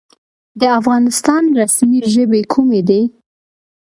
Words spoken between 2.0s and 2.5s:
ژبې